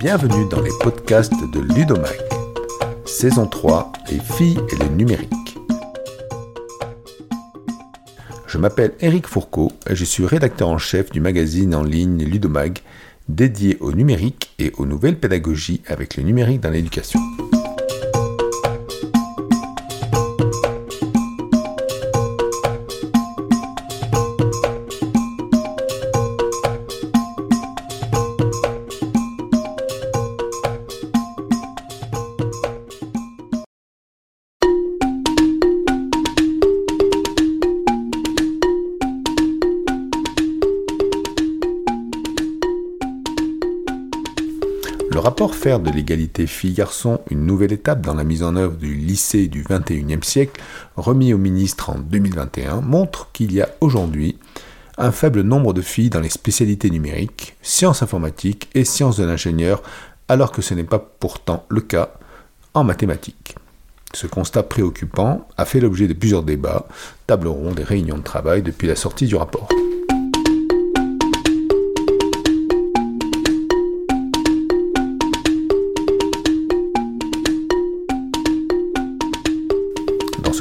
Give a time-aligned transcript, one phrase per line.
[0.00, 2.18] Bienvenue dans les podcasts de Ludomag.
[3.04, 5.58] Saison 3, les filles et le numérique.
[8.46, 12.78] Je m'appelle Eric Fourcault et je suis rédacteur en chef du magazine en ligne Ludomag,
[13.28, 17.20] dédié au numérique et aux nouvelles pédagogies avec le numérique dans l'éducation.
[45.78, 50.18] De l'égalité filles-garçons une nouvelle étape dans la mise en œuvre du lycée du XXIe
[50.20, 50.60] siècle,
[50.96, 54.36] remis au ministre en 2021, montre qu'il y a aujourd'hui
[54.98, 59.80] un faible nombre de filles dans les spécialités numériques, sciences informatiques et sciences de l'ingénieur,
[60.26, 62.14] alors que ce n'est pas pourtant le cas
[62.74, 63.54] en mathématiques.
[64.12, 66.88] Ce constat préoccupant a fait l'objet de plusieurs débats,
[67.28, 69.68] tables rondes et réunions de travail depuis la sortie du rapport.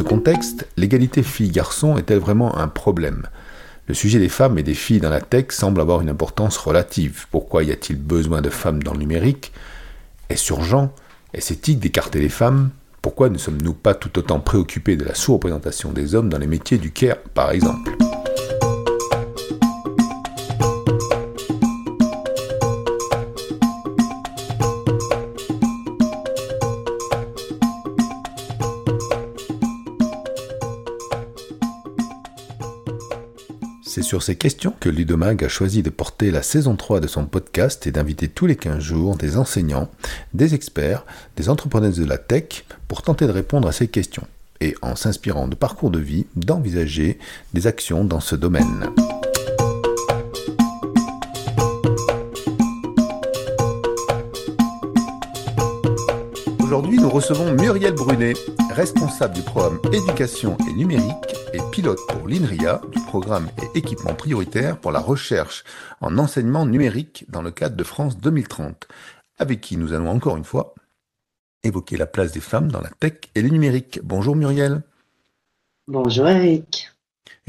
[0.09, 3.27] Contexte, l'égalité filles-garçons est-elle vraiment un problème.
[3.87, 7.27] Le sujet des femmes et des filles dans la tech semble avoir une importance relative.
[7.29, 9.51] Pourquoi y a-t-il besoin de femmes dans le numérique?
[10.29, 10.91] Est-ce urgent?
[11.35, 12.71] Est-ce éthique d'écarter les femmes?
[13.03, 16.79] Pourquoi ne sommes-nous pas tout autant préoccupés de la sous-représentation des hommes dans les métiers
[16.79, 17.91] du care, par exemple?
[33.89, 37.25] C'est sur ces questions que Ludomag a choisi de porter la saison 3 de son
[37.25, 39.89] podcast et d'inviter tous les 15 jours des enseignants,
[40.35, 44.27] des experts, des entrepreneurs de la tech pour tenter de répondre à ces questions
[44.61, 47.17] et, en s'inspirant de parcours de vie, d'envisager
[47.55, 48.91] des actions dans ce domaine.
[57.09, 58.33] Nous recevons Muriel Brunet,
[58.69, 64.79] responsable du programme Éducation et numérique et pilote pour l'INRIA du programme et équipement prioritaire
[64.79, 65.63] pour la recherche
[66.01, 68.87] en enseignement numérique dans le cadre de France 2030,
[69.39, 70.75] avec qui nous allons encore une fois
[71.63, 73.99] évoquer la place des femmes dans la tech et le numérique.
[74.03, 74.83] Bonjour Muriel.
[75.87, 76.91] Bonjour Eric.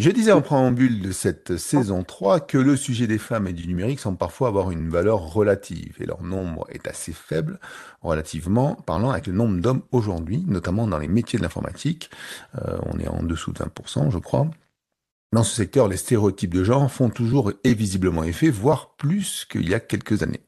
[0.01, 3.69] Je disais en préambule de cette saison 3 que le sujet des femmes et du
[3.69, 7.61] numérique semble parfois avoir une valeur relative et leur nombre est assez faible
[8.01, 12.09] relativement parlant avec le nombre d'hommes aujourd'hui, notamment dans les métiers de l'informatique.
[12.55, 14.51] Euh, on est en dessous de 20%, je crois.
[15.35, 19.69] Dans ce secteur, les stéréotypes de genre font toujours et visiblement effet, voire plus qu'il
[19.69, 20.41] y a quelques années.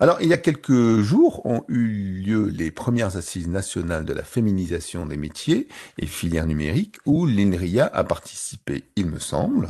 [0.00, 4.22] Alors, il y a quelques jours ont eu lieu les premières assises nationales de la
[4.22, 5.68] féminisation des métiers
[5.98, 9.68] et filières numériques, où l'INRIA a participé, il me semble,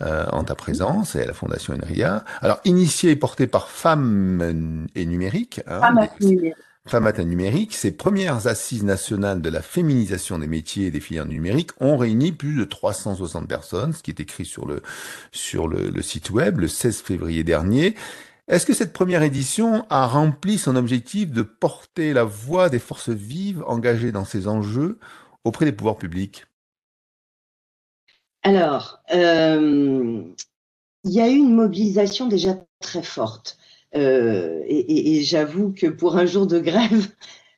[0.00, 2.24] euh, en ta présence et à la Fondation INRIA.
[2.40, 5.60] Alors, initié et porté par Femmes et Numérique.
[5.66, 6.56] Hein, Femmes numérique.
[6.84, 11.70] Femmes numérique, ces premières assises nationales de la féminisation des métiers et des filières numériques
[11.78, 14.82] ont réuni plus de 360 personnes, ce qui est écrit sur le,
[15.30, 17.94] sur le, le site web le 16 février dernier.
[18.52, 23.08] Est-ce que cette première édition a rempli son objectif de porter la voix des forces
[23.08, 24.98] vives engagées dans ces enjeux
[25.42, 26.44] auprès des pouvoirs publics?
[28.42, 30.22] Alors, euh,
[31.04, 33.56] il y a eu une mobilisation déjà très forte.
[33.96, 37.08] Euh, et, j'avoue que pour un jour de grève,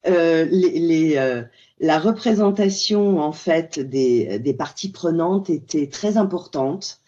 [0.06, 1.42] euh,
[1.80, 7.00] la représentation en fait des, parties prenantes était très importante.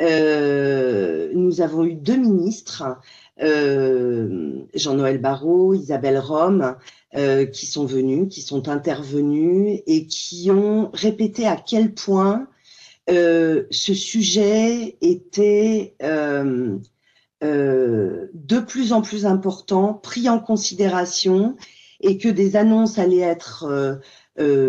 [0.00, 2.84] Nous avons eu deux ministres,
[3.38, 6.76] Jean-Noël Barrot, Isabelle Rome,
[7.16, 12.48] euh, qui sont venus, qui sont intervenus et qui ont répété à quel point
[13.08, 16.76] euh, ce sujet était euh,
[17.40, 21.54] de plus en plus important, pris en considération
[22.00, 24.00] et que des annonces allaient être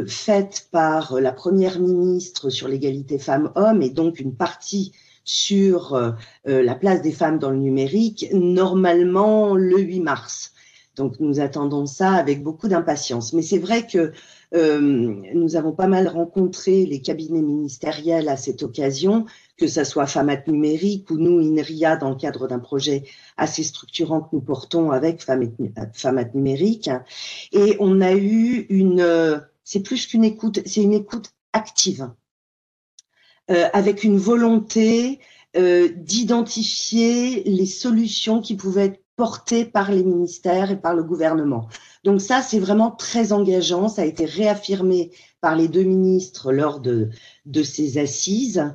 [0.07, 4.91] faites par la première ministre sur l'égalité femmes-hommes et donc une partie
[5.25, 6.13] sur euh,
[6.45, 10.53] la place des femmes dans le numérique, normalement le 8 mars.
[10.95, 13.33] Donc nous attendons ça avec beaucoup d'impatience.
[13.33, 14.13] Mais c'est vrai que
[14.53, 19.25] euh, nous avons pas mal rencontré les cabinets ministériels à cette occasion,
[19.57, 23.03] que ce soit Famat Numérique ou nous, INRIA, dans le cadre d'un projet
[23.35, 26.89] assez structurant que nous portons avec Famat Numérique.
[27.51, 32.09] Et on a eu une, c'est plus qu'une écoute, c'est une écoute active
[33.51, 35.19] euh, avec une volonté
[35.55, 41.69] euh, d'identifier les solutions qui pouvaient être portées par les ministères et par le gouvernement.
[42.03, 43.87] Donc ça, c'est vraiment très engageant.
[43.87, 45.11] Ça a été réaffirmé
[45.41, 47.09] par les deux ministres lors de,
[47.45, 48.73] de ces assises.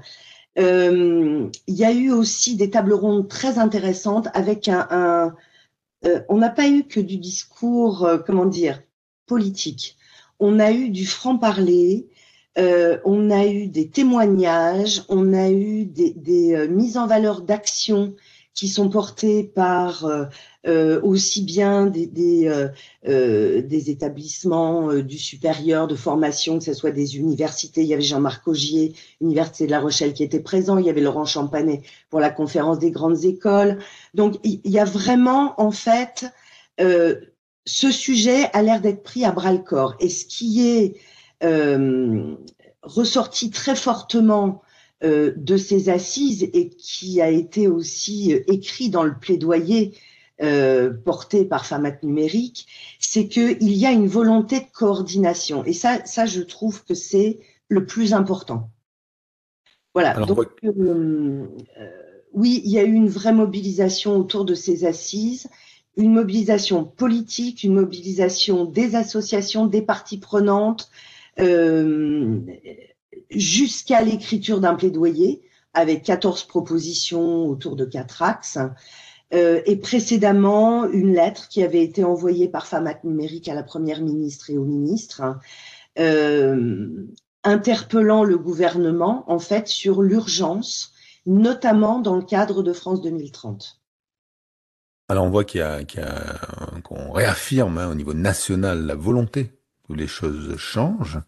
[0.58, 4.86] Euh, il y a eu aussi des tables rondes très intéressantes avec un...
[4.90, 5.36] un
[6.06, 8.82] euh, on n'a pas eu que du discours, euh, comment dire,
[9.26, 9.96] politique.
[10.38, 12.08] On a eu du franc-parler,
[12.58, 18.14] euh, on a eu des témoignages, on a eu des, euh, mises en valeur d'actions
[18.54, 20.04] qui sont portées par
[20.66, 27.82] euh, aussi bien des, des, établissements du supérieur de formation, que ce soit des universités.
[27.82, 30.76] Il y avait Jean-Marc Augier, Université de La Rochelle, qui était présent.
[30.78, 33.78] Il y avait Laurent Champanet pour la conférence des grandes écoles.
[34.14, 36.26] Donc, il y a vraiment, en fait,
[36.76, 39.94] ce sujet a l'air d'être pris à bras le corps.
[40.00, 40.96] Et ce qui est
[42.82, 44.62] ressorti très fortement
[45.02, 49.94] euh, de ces assises et qui a été aussi euh, écrit dans le plaidoyer
[50.42, 52.66] euh, porté par Famat Numérique,
[52.98, 55.64] c'est qu'il y a une volonté de coordination.
[55.64, 58.70] Et ça, ça je trouve que c'est le plus important.
[59.94, 60.10] Voilà.
[60.10, 61.46] Alors, Donc, euh,
[62.34, 65.48] oui, il y a eu une vraie mobilisation autour de ces assises
[65.96, 70.88] une mobilisation politique, une mobilisation des associations, des parties prenantes,
[71.38, 72.40] euh,
[73.30, 75.42] jusqu'à l'écriture d'un plaidoyer
[75.74, 78.58] avec 14 propositions autour de quatre axes.
[79.32, 84.00] Euh, et précédemment, une lettre qui avait été envoyée par Famat Numérique à la Première
[84.00, 85.22] ministre et au ministre,
[85.98, 87.06] euh,
[87.44, 90.92] interpellant le gouvernement en fait sur l'urgence,
[91.26, 93.80] notamment dans le cadre de France 2030.
[95.08, 99.59] Alors on voit qu'on réaffirme hein, au niveau national la volonté
[99.94, 101.20] les choses changent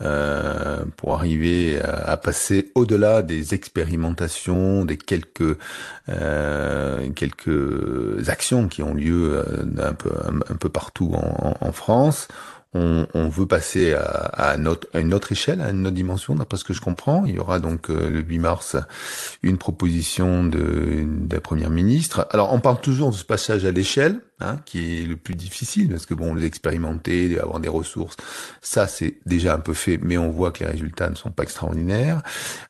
[0.00, 5.58] euh, pour arriver à, passer au-delà des expérimentations, des quelques
[6.08, 9.92] euh, quelques actions qui ont lieu euh,
[10.48, 12.28] un peu partout en, France
[12.74, 14.56] on, veut passer à,
[14.94, 17.26] une autre échelle, à une autre dimension, d'après ce que je comprends.
[17.26, 18.76] Il y aura donc le 8 mars
[19.42, 22.26] une proposition de, la Première ministre.
[22.30, 25.88] Alors, on parle toujours de ce passage à l'échelle, hein, qui est le plus difficile,
[25.88, 28.16] parce que bon, les expérimenter, avoir des ressources,
[28.60, 31.42] ça c'est déjà un peu fait, mais on voit que les résultats ne sont pas
[31.42, 32.22] extraordinaires.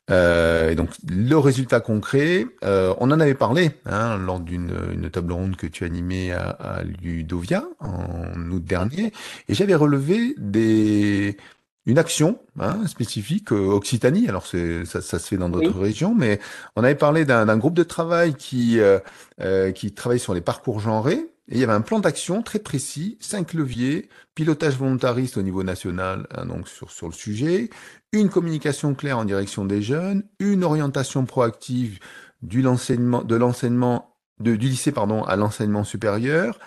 [0.09, 5.33] Euh, et donc, le résultat concret, euh, on en avait parlé hein, lors d'une table
[5.33, 9.11] ronde que tu animais à, à Ludovia en août dernier,
[9.49, 11.37] et j'avais relevé des
[11.85, 14.27] une action hein, spécifique euh, Occitanie.
[14.27, 16.39] Alors ça, ça, se fait dans d'autres régions, mais
[16.75, 18.99] on avait parlé d'un groupe de travail qui euh,
[19.41, 21.27] euh, qui travaille sur les parcours genrés.
[21.49, 25.63] Et il y avait un plan d'action très précis, cinq leviers, pilotage volontariste au niveau
[25.63, 27.69] national, hein, donc sur sur le sujet,
[28.13, 31.99] une communication claire en direction des jeunes, une orientation proactive
[32.41, 36.59] du l'enseignement de l'enseignement du lycée pardon à l'enseignement supérieur,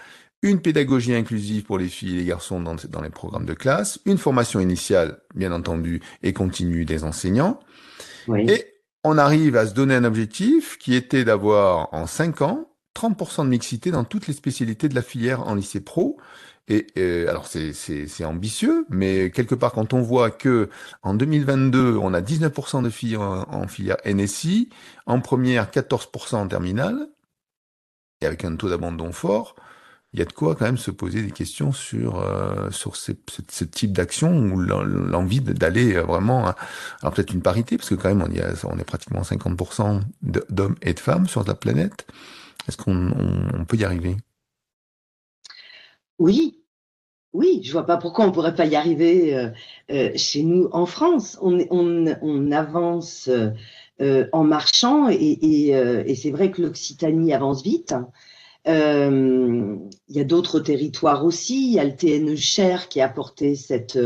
[0.42, 3.98] une pédagogie inclusive pour les filles et les garçons dans, dans, les programmes de classe,
[4.04, 7.60] une formation initiale, bien entendu, et continue des enseignants.
[8.36, 8.66] Et
[9.04, 13.50] on arrive à se donner un objectif qui était d'avoir en 5 ans 30% de
[13.50, 16.18] mixité dans toutes les spécialités de la filière en lycée pro.
[16.68, 20.68] Et euh, alors c'est ambitieux, mais quelque part quand on voit que
[21.04, 24.70] en 2022 on a 19% de filles en, filière NSI,
[25.06, 27.08] en première 14% en terminale,
[28.20, 29.54] et avec un taux d'abandon fort,
[30.12, 33.12] il y a de quoi quand même se poser des questions sur euh, sur ce,
[33.12, 36.52] type d'action ou l'envie d'aller vraiment
[37.00, 38.22] alors peut-être une parité parce que quand même
[38.64, 40.00] on est pratiquement 50%
[40.50, 42.06] d'hommes et de femmes sur la planète.
[42.68, 43.10] Est-ce qu'on
[43.60, 44.16] on, peut y arriver?
[46.18, 46.62] Oui,
[47.32, 49.50] oui, je vois pas pourquoi on pourrait pas y arriver euh,
[49.90, 51.38] euh, chez nous en France.
[51.40, 53.28] On, avance
[54.00, 57.94] euh, en marchant et, et, c'est vrai que l'Occitanie avance vite.
[58.66, 61.68] Il y a d'autres territoires aussi.
[61.68, 63.98] Il y a le TNE Cher qui a porté cette,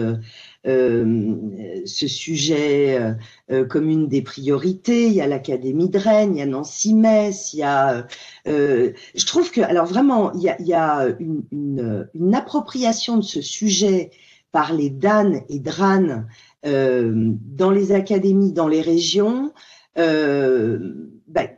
[0.65, 3.15] ce sujet
[3.51, 5.07] euh, comme une des priorités.
[5.07, 8.07] Il y a l'Académie de Rennes, il y a Nancy Metz, il y a.
[8.47, 13.17] je trouve que, alors vraiment, il y a, il y a une, une, une, appropriation
[13.17, 14.11] de ce sujet
[14.53, 16.25] par les Dan et DRAN
[16.63, 19.53] dans les académies, dans les régions.
[19.97, 21.49] Ben,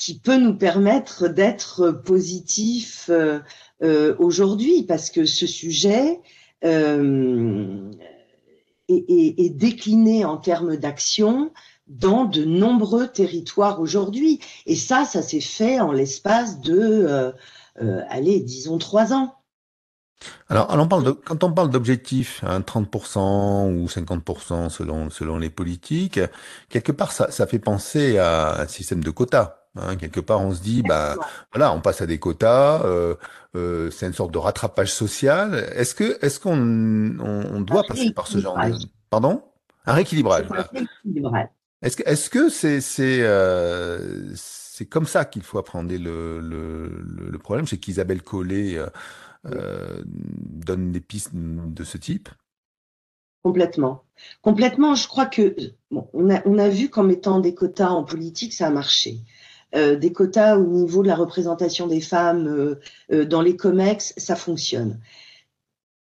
[0.00, 3.38] qui peut nous permettre d'être positif euh,
[3.82, 6.20] euh, aujourd'hui, parce que ce sujet
[8.90, 11.52] est, décliné en termes d'action
[11.86, 14.40] dans de nombreux territoires aujourd'hui.
[14.66, 17.32] Et ça, ça s'est fait en l'espace de, euh,
[17.82, 19.34] euh, allez, disons trois ans.
[20.48, 20.68] Alors,
[21.24, 26.20] quand on parle d'objectifs, hein, 30% ou 50% selon, selon les politiques,
[26.68, 29.59] quelque part, ça, ça fait penser à un système de quotas.
[29.76, 29.96] Hein.
[29.96, 31.16] Quelque part, on se dit, bah,
[31.52, 33.14] voilà, on passe à des quotas, euh,
[33.54, 35.54] euh, c'est une sorte de rattrapage social.
[35.74, 38.74] Est-ce que, est-ce qu'on on, doit passer par ce genre de...
[39.10, 39.42] Pardon?
[39.86, 40.46] Un rééquilibrage.
[41.82, 46.88] Est-ce que, est-ce que c'est, c'est, euh, c'est comme ça qu'il faut appréhender le, le,
[47.30, 47.66] le problème?
[47.66, 48.78] C'est qu'Isabelle Collet
[49.44, 52.28] donne des pistes de ce type?
[53.42, 54.04] Complètement.
[54.42, 55.54] Complètement, je crois que
[55.90, 59.20] on, a, on a vu qu'en mettant des quotas en politique, ça a marché.
[59.76, 62.80] Euh, des quotas au niveau de la représentation des femmes euh,
[63.12, 64.98] euh, dans les COMEX, ça fonctionne.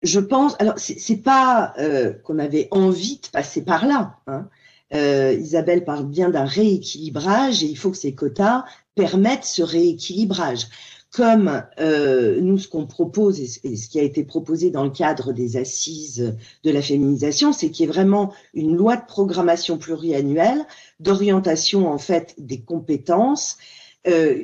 [0.02, 1.74] Je pense, alors c'est pas
[2.22, 4.20] qu'on avait envie de passer par là.
[4.28, 4.46] Hein.
[4.92, 10.68] Isabelle parle bien d'un rééquilibrage et il faut que ces quotas permettent ce rééquilibrage
[11.16, 15.32] comme euh, nous, ce qu'on propose et ce qui a été proposé dans le cadre
[15.32, 20.66] des assises de la féminisation, c'est qu'il y ait vraiment une loi de programmation pluriannuelle
[21.00, 23.56] d'orientation en fait des compétences
[24.06, 24.36] euh,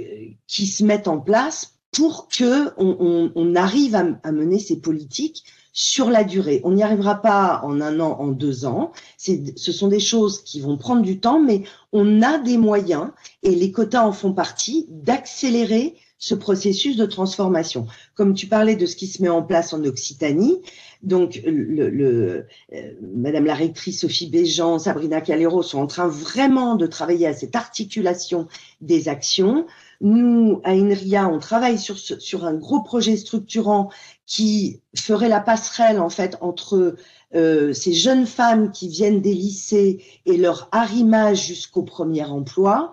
[0.47, 5.45] qui se mettent en place pour que on, on, arrive à, à, mener ces politiques
[5.75, 6.63] sur la durée.
[6.65, 8.93] On n'y arrivera pas en un an, en deux ans.
[9.19, 13.11] Ce sont des choses qui vont prendre du temps, mais on a des moyens,
[13.43, 17.89] et les quotas en font partie, d'accélérer ce processus de transformation.
[18.15, 20.63] Comme tu parlais de ce qui se met en place en Occitanie,
[21.03, 26.77] donc le, le euh, Madame la rectrice Sophie Béjean, Sabrina Calero sont en train vraiment
[26.77, 28.47] de travailler à cette articulation
[28.81, 29.67] des actions.
[30.01, 33.91] Nous, à INRIA, on travaille sur, sur un gros projet structurant
[34.25, 36.95] qui ferait la passerelle en fait entre
[37.35, 42.93] euh, ces jeunes femmes qui viennent des lycées et leur arrimage jusqu'au premier emploi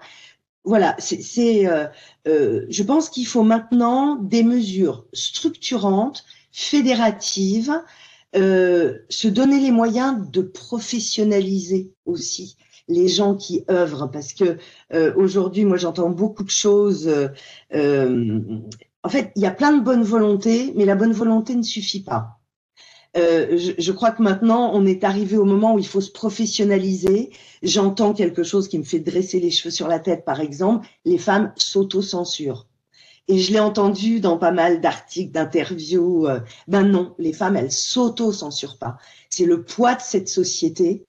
[0.63, 1.87] voilà, c'est, euh,
[2.27, 7.73] euh, je pense qu'il faut maintenant des mesures structurantes, fédératives,
[8.35, 14.57] euh, se donner les moyens de professionnaliser aussi les gens qui œuvrent, parce que
[15.15, 17.07] aujourd'hui, moi, j'entends beaucoup de choses.
[17.71, 22.01] en fait, il y a plein de bonnes volontés, mais la bonne volonté ne suffit
[22.01, 22.38] pas.
[23.17, 27.31] Euh, je, crois que maintenant, on est arrivé au moment où il faut se professionnaliser.
[27.63, 31.17] J'entends quelque chose qui me fait dresser les cheveux sur la tête, par exemple, les
[31.17, 32.67] femmes s'auto-censurent.
[33.27, 36.27] Et je l'ai entendu dans pas mal d'articles, d'interviews.
[36.27, 38.97] Euh, ben non, les femmes, elles s'auto-censurent pas.
[39.29, 41.05] C'est le poids de cette société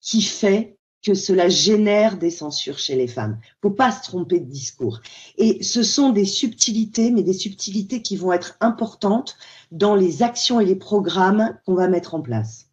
[0.00, 0.77] qui fait
[1.08, 3.38] que cela génère des censures chez les femmes.
[3.62, 5.00] Faut pas se tromper de discours.
[5.38, 9.38] Et ce sont des subtilités, mais des subtilités qui vont être importantes
[9.72, 12.66] dans les actions et les programmes qu'on va mettre en place.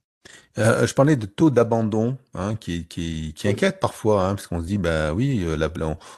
[0.57, 4.59] Euh, je parlais de taux d'abandon hein, qui, qui, qui inquiète parfois, hein, parce qu'on
[4.59, 5.69] se dit, bah oui, euh,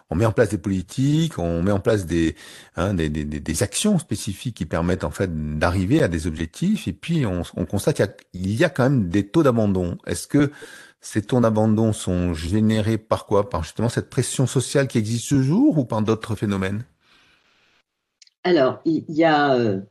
[0.09, 2.36] on, met en place des politiques, on met en place des,
[2.77, 6.93] hein, des, des, des, actions spécifiques qui permettent en fait d'arriver à des objectifs, et
[6.93, 7.97] puis on, on constate
[8.31, 9.97] qu'il y, y, a quand même des taux d'abandon.
[10.05, 10.51] Est-ce que
[11.01, 13.49] ces taux d'abandon sont générés par quoi?
[13.49, 16.85] Par justement cette pression sociale qui existe toujours ou par d'autres phénomènes?
[18.43, 19.55] Alors, il y a...
[19.55, 19.81] Euh,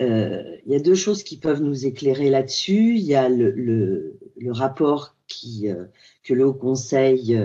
[0.00, 2.94] euh, il y a deux choses qui peuvent nous éclairer là-dessus.
[2.96, 4.16] Il y a le,
[4.50, 5.16] rapport
[5.64, 5.86] euh,
[6.22, 7.36] que le Haut Conseil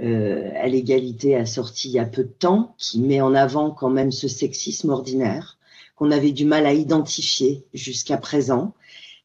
[0.00, 3.90] à l'égalité a sorti il y a peu de temps, qui met en avant quand
[3.90, 5.58] même ce sexisme ordinaire
[5.94, 8.74] qu'on avait du mal à identifier jusqu'à présent.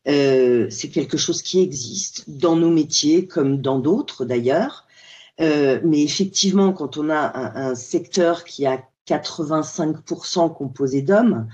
[0.07, 4.87] Euh, c'est quelque chose qui existe dans nos métiers comme dans d'autres d'ailleurs.
[5.39, 11.47] mais effectivement, quand on a un, secteur qui a 85% composé d'hommes,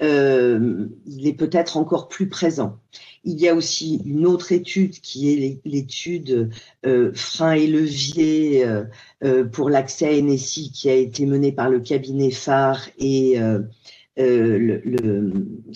[0.00, 2.78] euh, il est peut-être encore plus présent.
[3.24, 6.50] Il y a aussi une autre étude qui est l'étude
[6.86, 8.84] euh, freins et euh,
[9.24, 13.38] euh, pour l'accès à NSI qui a été menée par le cabinet phare et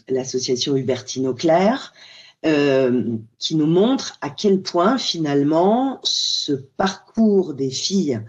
[0.08, 1.26] l'association Hubertine
[2.42, 2.92] Claire.
[3.38, 8.20] qui nous montre à quel point finalement ce parcours des filles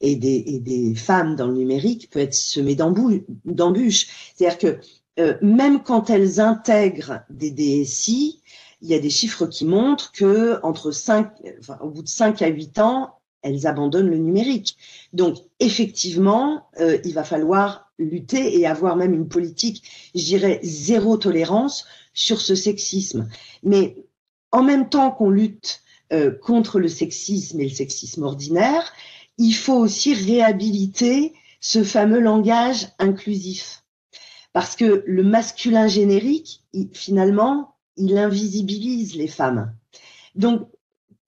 [0.00, 4.08] et des, femmes dans le numérique peut être semé d'embûches.
[4.34, 4.80] C'est-à-dire que
[5.18, 8.40] euh, même quand elles intègrent des DSI,
[8.80, 12.40] il y a des chiffres qui montrent que entre 5, enfin, au bout de 5
[12.40, 14.76] à 8 ans, elles abandonnent le numérique.
[15.12, 19.82] Donc, effectivement, euh, il va falloir lutter et avoir même une politique,
[20.14, 21.84] je dirais, zéro tolérance
[22.20, 23.30] sur ce sexisme.
[23.62, 23.96] Mais
[24.52, 25.80] en même temps qu'on lutte
[26.12, 28.92] euh, contre le sexisme et le sexisme ordinaire,
[29.38, 33.84] il faut aussi réhabiliter ce fameux langage inclusif.
[34.52, 36.62] Parce que le masculin générique,
[36.92, 39.72] finalement, il invisibilise les femmes.
[40.34, 40.68] Donc,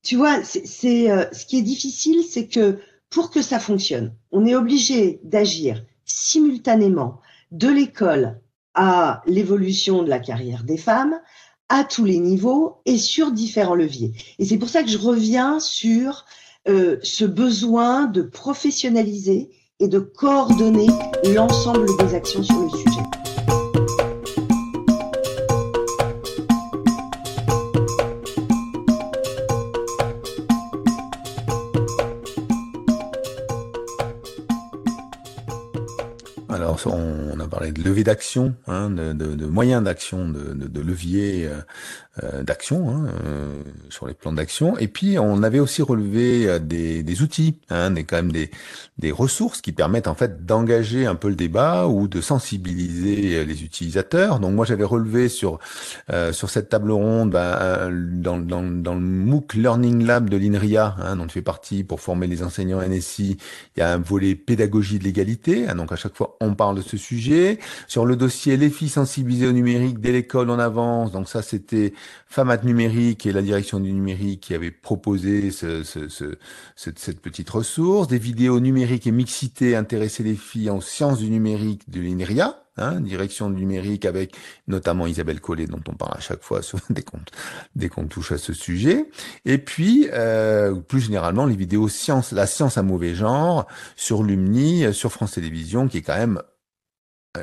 [0.02, 4.44] tu vois, c'est euh, ce qui est difficile, c'est que pour que ça fonctionne, on
[4.44, 7.20] est obligé d'agir simultanément
[7.50, 8.40] de l'école
[8.75, 11.21] à l'évolution de la carrière des femmes,
[11.69, 14.12] à tous les niveaux et sur différents leviers.
[14.38, 16.25] Et c'est pour ça que je reviens sur
[16.69, 19.50] euh, ce besoin de professionnaliser
[19.81, 20.87] et de coordonner
[21.35, 23.02] l'ensemble des actions sur le sujet.
[36.87, 37.12] on, a
[37.52, 41.61] parlé de levée d'action, hein, de, moyens d'action, de, de, levier euh,
[42.23, 44.78] euh, d'action hein, euh, sur les plans d'action.
[44.78, 48.50] Et puis on avait aussi relevé des, outils, hein, des quand même des,
[49.12, 54.40] ressources qui permettent en fait d'engager un peu le débat ou de sensibiliser les utilisateurs.
[54.40, 55.59] Donc moi j'avais relevé sur
[56.30, 61.32] sur cette table ronde ben, dans, le MOOC Learning Lab de l'INRIA, hein, dont je
[61.32, 63.37] fais partie pour former les enseignants NSI,
[63.76, 65.66] il y a un volet pédagogie de l'égalité.
[65.75, 67.41] Donc à chaque fois on parle de ce sujet.
[67.88, 71.92] Sur le dossier Les filles sensibilisées au numérique dès l'école en avance, donc ça c'était
[72.26, 76.37] FAMAT numérique et la direction du numérique qui avait proposé ce, ce, ce,
[76.76, 78.08] cette petite ressource.
[78.08, 82.62] Des vidéos numériques et mixité intéresser les filles en sciences du numérique de l'INRIA.
[82.78, 84.34] Hein, direction du numérique avec
[84.66, 87.18] notamment Isabelle Collet dont on parle à chaque fois dès qu'on
[87.76, 89.11] dès qu'on touche à ce sujet
[89.44, 94.87] et puis euh, plus généralement les vidéos science la science à mauvais genre sur Lumni
[94.94, 96.40] sur France Télévisions qui est quand même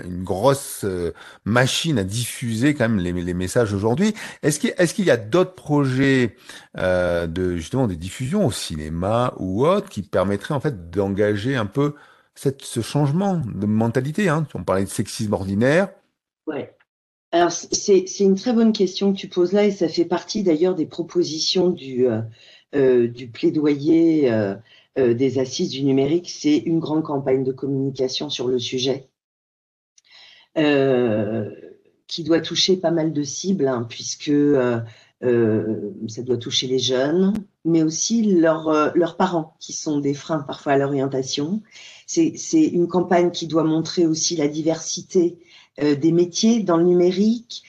[0.05, 1.13] une grosse euh,
[1.45, 4.13] machine à diffuser quand même les, messages aujourd'hui.
[4.43, 4.59] Est-ce
[4.93, 6.35] qu'il y a d'autres projets
[6.77, 11.65] euh, de justement des diffusions au cinéma ou autres qui permettraient en fait d'engager un
[11.65, 11.95] peu
[12.35, 14.47] ce changement de mentalité hein?
[14.53, 15.89] On parlait de sexisme ordinaire.
[16.47, 16.75] Ouais.
[17.31, 20.75] Alors c'est une très bonne question que tu poses là et ça fait partie d'ailleurs
[20.75, 22.07] des propositions du
[22.75, 24.31] euh, plaidoyer
[24.95, 26.29] des assises du numérique.
[26.29, 29.08] C'est une grande campagne de communication sur le sujet
[32.07, 34.79] qui doit toucher pas mal de cibles, hein, puisque euh,
[35.23, 37.33] euh, ça doit toucher les jeunes,
[37.65, 41.61] mais aussi leurs leurs parents, qui sont des freins parfois à l'orientation.
[42.07, 45.37] C'est une campagne qui doit montrer aussi la diversité
[45.79, 47.63] des métiers dans le numérique,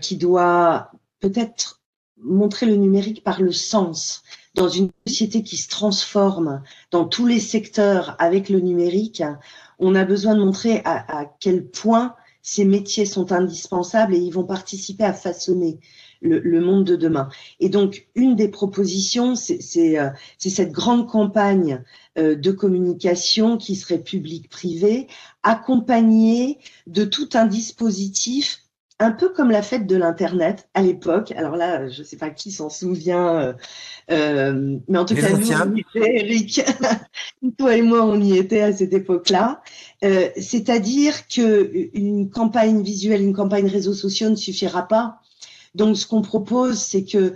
[0.00, 1.78] qui doit peut-être
[2.22, 4.22] montrer le numérique par le sens.
[4.54, 9.22] Dans une société qui se transforme dans tous les secteurs avec le numérique,
[9.78, 12.14] on a besoin de montrer à, quel point
[12.50, 15.80] ces métiers sont indispensables et ils vont participer à façonner
[16.22, 17.28] le, monde de demain.
[17.60, 20.08] Et donc, une des propositions, c'est euh,
[20.38, 21.84] cette grande campagne
[22.16, 25.08] euh, de communication qui serait public-privé,
[25.42, 28.62] accompagnée de tout un dispositif
[29.00, 31.32] un peu comme la fête de l'Internet à l'époque.
[31.36, 33.52] Alors là, je ne sais pas qui s'en souvient, euh,
[34.10, 36.60] euh, mais en tout cas, nous, on y était, Eric,
[37.58, 39.62] toi et moi, on y était à cette époque-là.
[40.04, 45.20] Euh, c'est-à-dire que une campagne visuelle, une campagne réseaux sociaux ne suffira pas.
[45.74, 47.34] Donc, ce qu'on propose, c'est que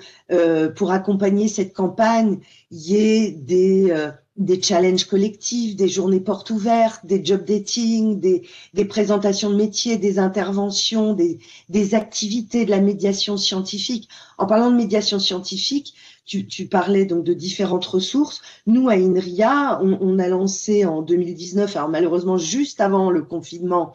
[0.70, 3.94] pour accompagner cette campagne, il y ait des
[4.36, 8.42] des challenges collectifs, des journées portes ouvertes, des job dating, des,
[8.72, 14.08] des présentations de métiers, des interventions, des, des, activités de la médiation scientifique.
[14.38, 18.40] En parlant de médiation scientifique, tu, parlais donc de différentes ressources.
[18.66, 23.92] Nous, à INRIA, on, on, a lancé en 2019, alors malheureusement juste avant le confinement,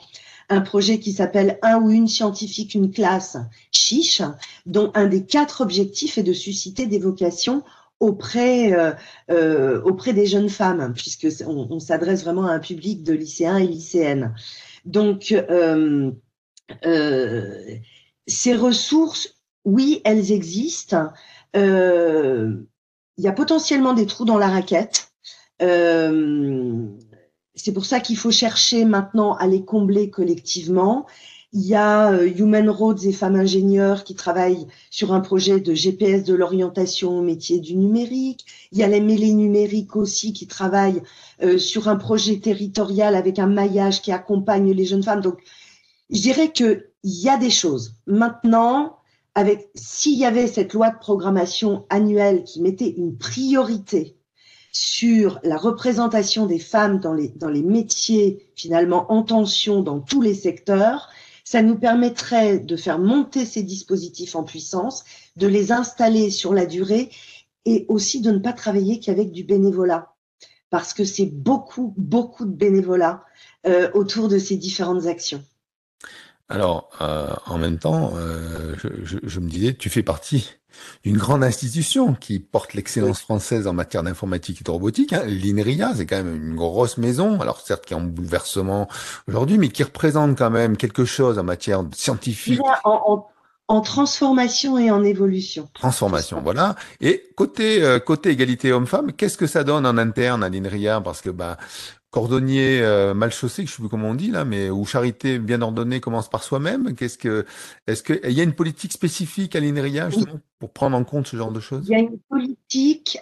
[0.49, 3.37] un projet qui s'appelle Un ou une scientifique, une classe,
[3.71, 4.21] chiche,
[4.65, 7.63] dont un des quatre objectifs est de susciter des vocations
[7.99, 8.91] auprès, euh,
[9.31, 13.67] euh, auprès des jeunes femmes, puisque on, s'adresse vraiment à un public de lycéens et
[13.67, 14.35] lycéennes.
[14.85, 16.11] Donc, euh,
[18.27, 21.11] ces ressources, oui, elles existent.
[21.53, 22.65] Il
[23.17, 25.11] y a potentiellement des trous dans la raquette.
[25.59, 25.65] c'est
[27.73, 31.07] pour ça qu'il faut chercher maintenant à les combler collectivement.
[31.53, 35.73] Il y a euh, Human Roads et Femmes Ingénieurs qui travaillent sur un projet de
[35.73, 38.45] GPS de l'orientation au métier du numérique.
[38.71, 41.01] Il y a les mêlées numériques aussi qui travaillent
[41.41, 45.21] euh, sur un projet territorial avec un maillage qui accompagne les jeunes femmes.
[45.21, 45.39] Donc,
[46.09, 47.95] je dirais qu'il y a des choses.
[48.07, 48.97] Maintenant,
[49.33, 54.17] avec s'il y avait cette loi de programmation annuelle qui mettait une priorité
[54.71, 60.21] sur la représentation des femmes dans les, dans les métiers finalement en tension dans tous
[60.21, 61.09] les secteurs,
[61.49, 65.05] ça nous permettrait de faire monter ces dispositifs en puissance,
[65.37, 67.09] de les installer sur la durée
[67.63, 70.13] et aussi de ne pas travailler qu'avec du bénévolat.
[70.69, 73.23] Parce que c'est beaucoup, beaucoup de bénévolat
[73.65, 75.41] euh, autour de ces différentes actions.
[76.49, 80.53] Alors, euh, en même temps, euh, je, me disais, tu fais partie
[81.03, 85.11] d'une grande institution qui porte l'excellence française en matière d'informatique et de robotique.
[85.11, 85.23] Hein.
[85.25, 88.87] L'INRIA, c'est quand même une grosse maison, alors certes qui est en bouleversement
[89.27, 92.61] aujourd'hui, mais qui représente quand même quelque chose en matière scientifique.
[93.69, 95.67] En, transformation et en évolution.
[95.73, 96.77] Transformation, voilà.
[97.01, 101.01] Et côté euh, côté égalité homme-femme, qu'est-ce que ça donne en interne à l'INRIA?
[101.01, 101.57] Parce que bah
[102.17, 102.81] cordonnier
[103.15, 106.29] mal chaussé, je sais plus comment on dit là, mais où charité bien ordonnée commence
[106.29, 106.95] par soi-même.
[106.95, 107.45] Qu'est-ce que,
[107.85, 111.37] est-ce qu'il y a une politique spécifique à l'INRIA justement pour prendre en compte ce
[111.37, 111.85] genre de choses?
[111.87, 113.19] Il y a une politique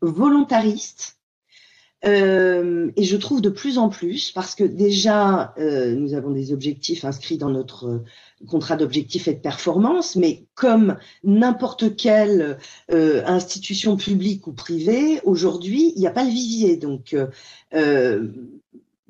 [0.00, 1.18] volontariste
[2.04, 6.52] euh, et je trouve de plus en plus, parce que déjà, euh, nous avons des
[6.52, 8.04] objectifs inscrits dans notre euh,
[8.48, 12.58] contrat d'objectifs et de performance, mais comme n'importe quelle
[12.90, 16.76] euh, institution publique ou privée, aujourd'hui, il n'y a pas le vivier.
[16.76, 17.16] Donc,
[17.74, 18.28] euh,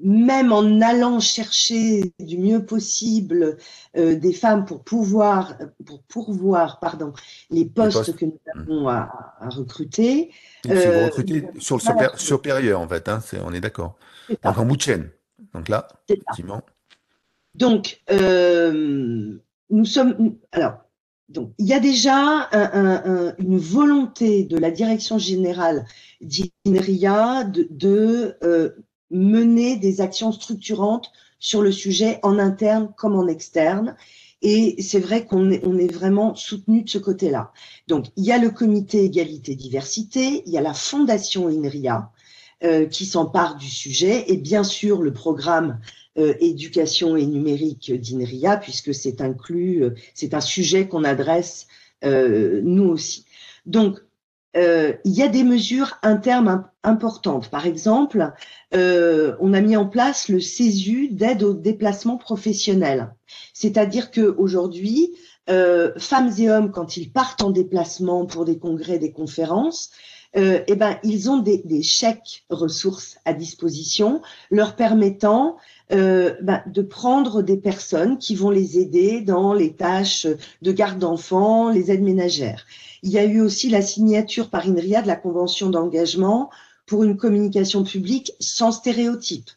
[0.02, 3.56] même en allant chercher du mieux possible
[3.96, 7.12] euh, des femmes pour pouvoir pour pourvoir pardon
[7.50, 10.30] les postes, que nous avons à, à recruter.
[10.64, 13.96] vous euh, recrutez sur le supérieur en fait, hein, on est d'accord.
[14.42, 15.10] Donc en bout de chaîne.
[15.54, 16.62] Donc là, effectivement.
[17.54, 19.38] Donc euh,
[19.70, 20.78] nous sommes alors
[21.28, 25.86] donc, il y a déjà un, un, une volonté de la direction générale
[26.20, 28.70] d'INRIA de, de euh,
[29.12, 33.96] mener des actions structurantes sur le sujet en interne comme en externe.
[34.42, 37.52] Et c'est vrai qu'on est, on est vraiment soutenu de ce côté-là.
[37.86, 42.10] Donc, il y a le comité égalité-diversité, il y a la fondation INRIA
[42.64, 45.78] euh, qui s'empare du sujet, et bien sûr le programme
[46.18, 51.68] euh, éducation et numérique d'INRIA, puisque c'est inclus, euh, c'est un sujet qu'on adresse
[52.04, 53.24] euh, nous aussi.
[53.64, 54.00] Donc,
[54.56, 57.48] euh, il y a des mesures internes importantes.
[57.48, 58.32] Par exemple,
[58.74, 63.14] euh, on a mis en place le CESU d'aide au déplacement professionnel.
[63.54, 65.14] C'est-à-dire qu'aujourd'hui,
[65.48, 69.90] euh, femmes et hommes, quand ils partent en déplacement pour des congrès, des conférences,
[70.36, 75.56] euh, eh ben, ils ont des, des, chèques ressources à disposition leur permettant
[75.92, 80.26] euh, ben, de prendre des personnes qui vont les aider dans les tâches
[80.62, 82.64] de garde d'enfants, les aides ménagères.
[83.02, 86.48] Il y a eu aussi la signature par INRIA de la convention d'engagement
[86.86, 89.50] pour une communication publique sans stéréotypes.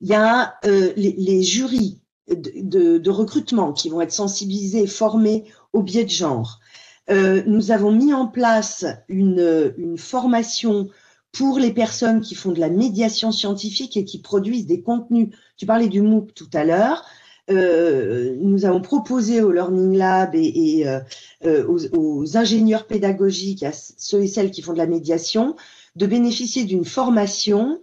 [0.00, 4.84] Il y a euh, les, les, jurys de, de, de, recrutement qui vont être sensibilisés
[4.84, 6.60] et formés au biais de genre.
[7.10, 10.88] Euh, nous avons mis en place une, une formation
[11.32, 15.28] pour les personnes qui font de la médiation scientifique et qui produisent des contenus.
[15.56, 17.04] Tu parlais du MOOC tout à l'heure.
[17.50, 21.00] Euh, nous avons proposé au Learning Lab et, euh,
[21.44, 25.56] euh, aux, ingénieurs pédagogiques, à ceux et celles qui font de la médiation,
[25.96, 27.80] de bénéficier d'une formation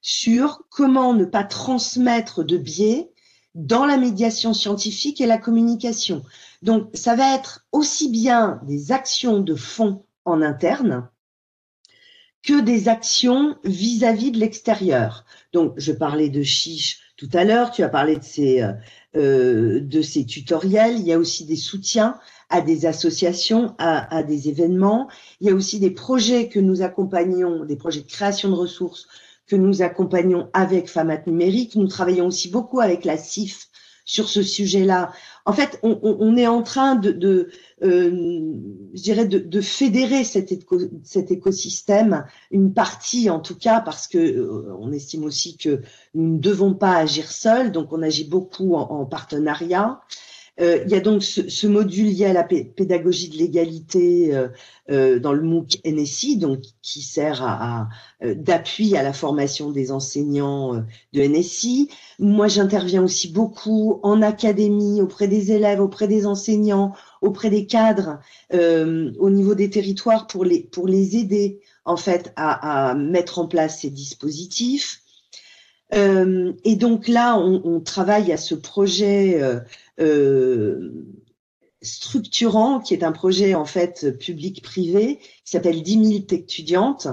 [0.00, 3.10] sur comment ne pas transmettre de biais
[3.58, 6.22] dans la médiation scientifique et la communication.
[6.62, 11.08] Donc, ça va être aussi bien des actions de fond en interne
[12.42, 15.24] que des actions vis-à-vis -vis de l'extérieur.
[15.52, 18.72] Donc, je parlais de chiche tout à l'heure, tu as parlé de ces, euh,
[19.16, 22.16] euh, de ces tutoriels, il y a aussi des soutiens
[22.48, 25.08] à des associations, à, à, des événements,
[25.40, 29.08] il y a aussi des projets que nous accompagnons, des projets de création de ressources
[29.48, 31.74] que nous accompagnons avec FAMAT Numérique.
[31.74, 33.68] Nous travaillons aussi beaucoup avec la CIF
[34.04, 35.12] sur ce sujet-là.
[35.44, 37.50] En fait, on, on, est en train de, de
[37.82, 38.10] euh,
[38.94, 44.08] je dirais, de, de fédérer cet, éco, cet, écosystème, une partie en tout cas, parce
[44.08, 45.82] que euh, on estime aussi que
[46.14, 50.00] nous ne devons pas agir seuls, donc on agit beaucoup en partenariat.
[50.60, 54.48] Euh, il y a donc ce, module lié à la pédagogie de l'égalité euh,
[54.90, 57.88] euh, dans le MOOC NSI, donc qui sert
[58.22, 61.90] euh, d'appui à la formation des enseignants de NSI.
[62.18, 66.92] Moi, j'interviens aussi beaucoup en académie, auprès des élèves, auprès des enseignants,
[67.22, 68.18] auprès des cadres,
[68.52, 73.80] au niveau des territoires pour les pour les aider en fait à, mettre en place
[73.80, 75.02] ces dispositifs.
[75.92, 79.40] Et donc là, on, travaille à ce projet
[81.82, 87.08] structurant, qui est un projet en fait public-privé, qui s'appelle 10 000 étudiantes.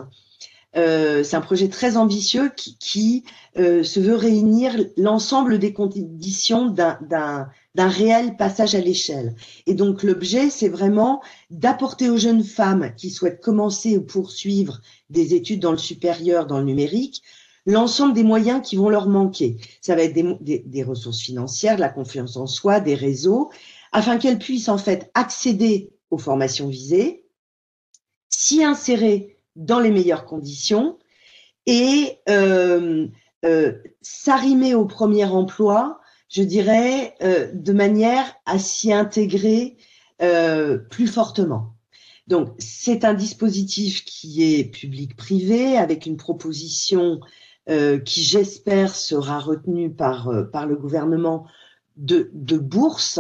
[0.75, 3.23] Euh, c'est un projet très ambitieux qui, qui
[3.57, 9.35] euh, se veut réunir l'ensemble des conditions d'un réel passage à l'échelle.
[9.67, 15.33] Et donc l'objet, c'est vraiment d'apporter aux jeunes femmes qui souhaitent commencer ou poursuivre des
[15.33, 17.23] études dans le supérieur, dans le numérique,
[17.65, 19.58] l'ensemble des moyens qui vont leur manquer.
[19.82, 23.51] Ça va être des, ressources financières, de la confiance en soi, des réseaux,
[23.91, 27.25] afin qu'elles puissent en fait accéder aux formations visées,
[28.30, 30.99] s'y insérer dans les meilleures conditions
[31.65, 33.08] et euh,
[33.45, 35.99] euh, s'arrimer au premier emploi,
[36.30, 39.78] je dirais, euh, de manière à s'y intégrer
[40.89, 41.75] plus fortement.
[42.28, 47.19] Donc, c'est un dispositif qui est public-privé avec une proposition
[47.69, 51.47] euh, qui j'espère sera retenu par, euh, par le gouvernement
[51.97, 53.19] de, de bourse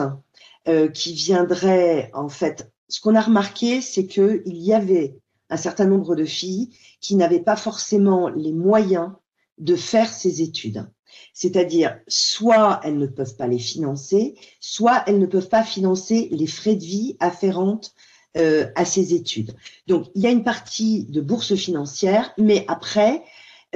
[0.67, 2.71] euh, qui viendrait en fait.
[2.87, 5.17] Ce qu'on a remarqué, c'est qu'il y avait
[5.49, 6.69] un certain nombre de filles
[7.01, 9.11] qui n'avaient pas forcément les moyens
[9.57, 10.87] de faire ces études.
[11.33, 16.47] C'est-à-dire, soit elles ne peuvent pas les financer, soit elles ne peuvent pas financer les
[16.47, 17.93] frais de vie afférentes
[18.37, 19.55] euh, à ces études.
[19.87, 23.23] Donc, il y a une partie de bourse financière, mais après,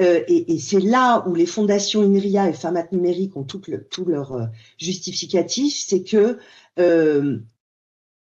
[0.00, 3.62] euh, et, c'est là où les fondations INRIA et Famat Numérique ont tout,
[4.06, 4.46] leur euh,
[4.78, 6.38] justificatif, c'est que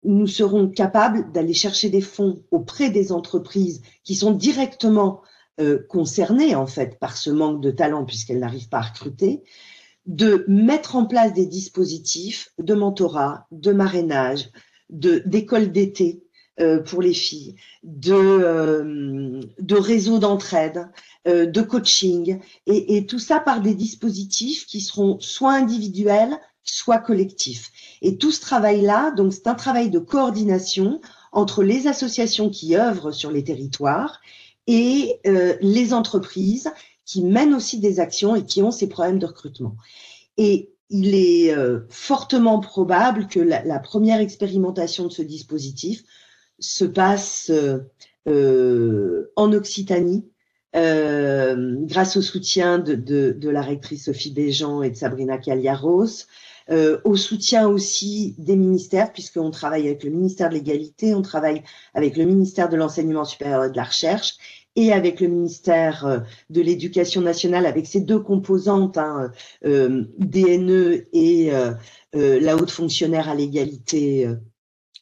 [0.05, 5.23] nous serons capables d'aller chercher des fonds auprès des entreprises qui sont directement
[5.61, 9.43] euh, concernées en fait par ce manque de talent puisqu'elles n'arrivent pas à recruter,
[10.07, 14.51] de mettre en place des dispositifs de mentorat, de marrainage,
[14.89, 16.23] de d'école d'été
[16.61, 20.89] euh, pour les filles, de euh, de réseaux d'entraide,
[21.29, 27.71] euh, de coaching et, tout ça par des dispositifs qui seront soit individuels, soit collectifs.
[28.01, 31.01] Et tout ce travail-là, donc c'est un travail de coordination
[31.33, 34.21] entre les associations qui œuvrent sur les territoires
[34.67, 36.71] et euh, les entreprises
[37.05, 39.77] qui mènent aussi des actions et qui ont ces problèmes de recrutement.
[40.39, 46.05] Et il est euh, fortement probable que la, première expérimentation de ce dispositif
[46.59, 47.53] se passe
[48.27, 50.25] en Occitanie,
[50.75, 56.27] grâce au soutien de, de, de, la rectrice Sophie Béjean et de Sabrina Caliaros,
[56.71, 61.63] euh, au soutien aussi des ministères, puisqu'on travaille avec le ministère de l'égalité, on travaille
[61.95, 64.35] avec le ministère de l'enseignement supérieur et de la recherche
[64.77, 66.19] et avec le ministère euh,
[66.51, 69.33] de l'Éducation nationale, avec ces deux composantes, hein,
[69.65, 71.51] euh, DNE et
[72.13, 74.29] la haute fonctionnaire à l'égalité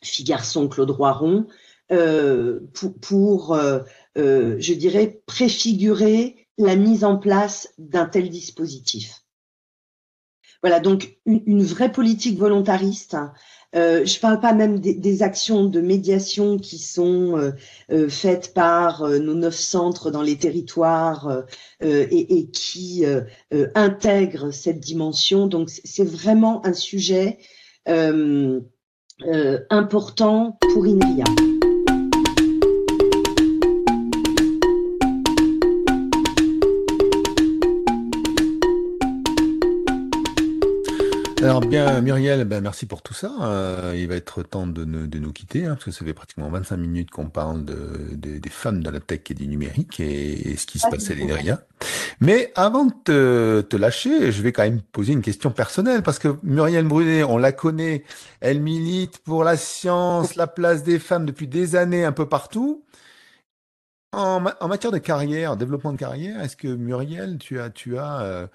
[0.03, 1.47] filles-garçons Claude Roiron,
[1.89, 3.59] pour, pour
[4.17, 9.27] je dirais, préfigurer la mise en place d'un tel dispositif.
[10.63, 13.17] Voilà, donc une, vraie politique volontariste.
[13.75, 17.53] Euh, je ne parle pas même des, actions de médiation qui sont euh,
[17.93, 21.45] euh, faites par nos neuf centres dans les territoires
[21.81, 23.05] et, et, qui
[23.75, 25.47] intègrent cette dimension.
[25.47, 27.39] Donc c'est vraiment un sujet
[29.71, 31.56] important pour INRIA.
[41.47, 43.33] Alors bien, Muriel, ben merci pour tout ça.
[43.43, 46.77] Euh, il va être temps de, nous quitter, hein, parce que ça fait pratiquement 25
[46.77, 50.81] minutes qu'on parle de, des femmes de la tech et du numérique et, ce qui
[50.81, 51.61] se passe à l'INRIA.
[52.21, 56.35] Mais avant de te, lâcher, je vais quand même poser une question personnelle, parce que
[56.43, 58.03] Muriel Brunet, on la connaît,
[58.41, 62.83] elle milite pour la science, la place des femmes depuis des années un peu partout.
[64.11, 68.47] En, matière de carrière, développement de carrière, est-ce que Muriel, tu as, tu as euh,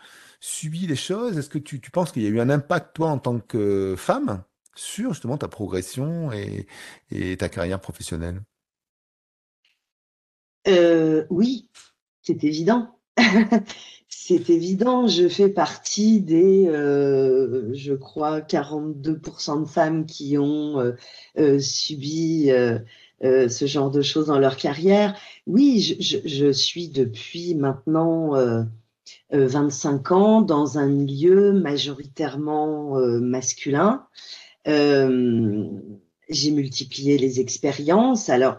[0.42, 1.38] subi les choses?
[1.38, 4.44] Est-ce que tu, penses qu'il y a eu un impact, toi, en tant que femme,
[4.76, 8.42] sur justement ta progression et, ta carrière professionnelle?
[10.68, 11.70] Euh, Oui,
[12.24, 13.00] c'est évident.
[14.08, 20.94] c'est évident, je fais partie des, euh, je crois, 42% de femmes qui ont
[21.38, 22.50] euh, subi
[23.22, 25.16] ce genre de choses dans leur carrière.
[25.46, 28.66] Oui, je suis depuis maintenant
[29.32, 34.06] 25 euh, ans dans un milieu majoritairement euh, masculin.
[34.68, 35.68] Euh,
[36.30, 38.30] j'ai multiplié les expériences.
[38.30, 38.58] Alors,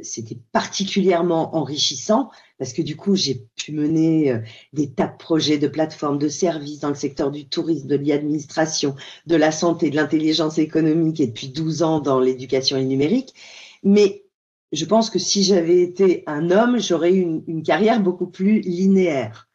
[0.00, 4.34] c'était particulièrement enrichissant parce que du coup, j'ai pu mener
[4.72, 8.94] des tas de projets de plateformes, de services dans le secteur du tourisme, de l'administration,
[9.26, 13.34] de la santé, de l'intelligence économique et depuis 12 ans dans l'éducation et numérique.
[13.82, 14.24] Mais
[14.72, 18.60] je pense que si j'avais été un homme, j'aurais eu une, une, carrière beaucoup plus
[18.60, 19.47] linéaire.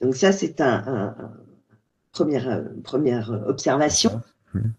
[0.00, 1.14] Donc ça, c'est un,
[2.12, 4.20] première, euh, première observation.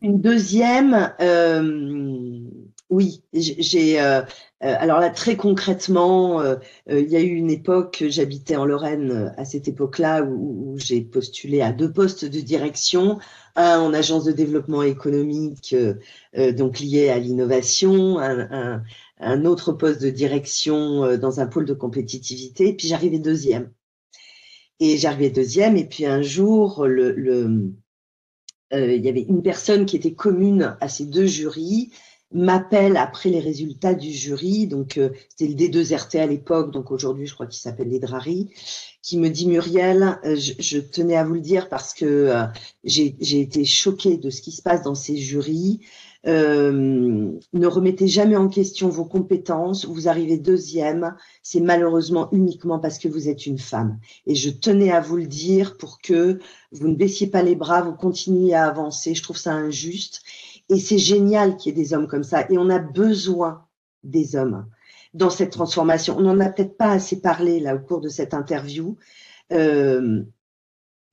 [0.01, 2.41] Une deuxième, euh,
[2.89, 4.01] oui, j'ai.
[4.01, 4.21] Euh,
[4.61, 6.43] alors là, très concrètement,
[6.89, 11.61] il y a eu une époque, j'habitais en Lorraine à cette époque-là où, j'ai postulé
[11.61, 13.19] à deux postes de direction,
[13.55, 15.73] un en agence de développement économique,
[16.57, 18.81] donc lié à l'innovation, un,
[19.19, 23.69] un, autre poste de direction dans un pôle de compétitivité, puis j'arrivais deuxième.
[24.79, 27.73] Et j'arrivais deuxième, et puis un jour, le, le
[28.73, 31.91] euh, il y avait une personne qui était commune à ces deux jurys,
[32.31, 37.25] m'appelle après les résultats du jury, donc euh, c'était le D2RT à l'époque, donc aujourd'hui
[37.25, 38.51] je crois qu'il s'appelle les Drari,
[39.01, 42.45] qui me dit Muriel, euh, je, je, tenais à vous le dire parce que euh,
[42.83, 45.79] j'ai été choquée de ce qui se passe dans ces jurys.
[46.27, 49.85] Euh, ne remettez jamais en question vos compétences.
[49.85, 53.99] Vous arrivez deuxième, c'est malheureusement uniquement parce que vous êtes une femme.
[54.25, 56.39] Et je tenais à vous le dire pour que
[56.71, 59.15] vous ne baissiez pas les bras, vous continuiez à avancer.
[59.15, 60.21] Je trouve ça injuste.
[60.67, 62.45] Et c'est génial qu'il y ait des hommes comme ça.
[62.49, 63.65] Et on a besoin
[64.03, 64.65] des hommes.
[65.13, 66.17] dans cette transformation.
[66.17, 68.95] On n'en a peut-être pas assez parlé là au cours de cette interview.
[69.51, 70.23] Euh,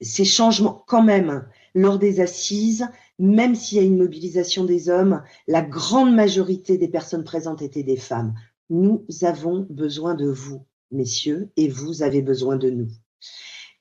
[0.01, 2.87] ces changements, quand même, lors des assises,
[3.19, 7.83] même s'il y a une mobilisation des hommes, la grande majorité des personnes présentes étaient
[7.83, 8.35] des femmes.
[8.69, 12.89] Nous avons besoin de vous, messieurs, et vous avez besoin de nous.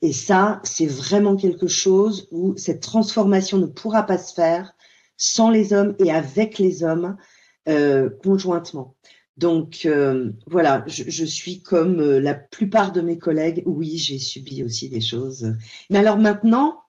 [0.02, 4.74] Et ça, c'est vraiment quelque chose où cette transformation ne pourra pas se faire
[5.18, 7.18] sans les hommes et avec les hommes
[7.68, 8.96] euh, conjointement.
[9.38, 13.64] Donc euh, voilà, je, suis comme euh, la plupart de mes collègues.
[13.66, 15.56] Oui, j'ai subi aussi des choses.
[15.90, 16.82] Mais alors maintenant,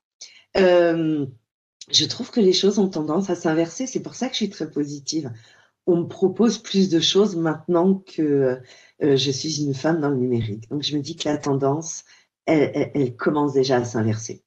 [1.90, 3.86] je trouve que les choses ont tendance à s'inverser.
[3.86, 5.32] C'est pour ça que je suis très positive.
[5.86, 8.60] On me propose plus de choses maintenant que
[9.00, 10.68] je suis une femme dans le numérique.
[10.70, 12.04] Donc je me dis que la tendance,
[12.46, 14.42] elle commence déjà à s'inverser.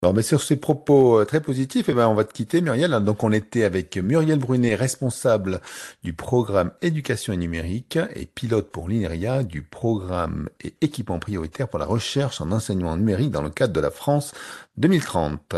[0.00, 2.92] Bon, mais sur ces propos euh, très positifs, eh ben, on va te quitter, Muriel.
[3.02, 5.60] Donc, on était avec Muriel Brunet, responsable
[6.04, 11.80] du programme Éducation et numérique et pilote pour l'INERIA du programme et équipement prioritaire pour
[11.80, 14.34] la recherche en enseignement numérique dans le cadre de la France
[14.76, 15.56] 2030.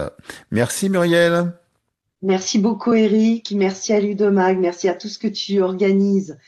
[0.50, 1.53] Merci, Muriel.
[2.22, 3.53] Merci beaucoup, Eric.
[3.55, 4.59] Merci à Ludomag.
[4.59, 6.38] Merci à tout ce que tu organises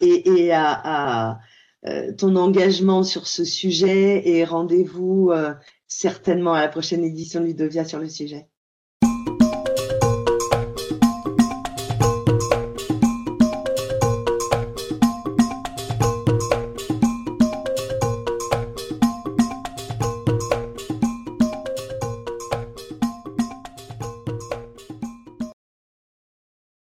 [0.00, 1.38] et, à,
[1.86, 5.52] euh, ton engagement sur ce sujet et rendez-vous euh,
[5.98, 8.48] certainement à la prochaine édition de Ludovia sur le sujet.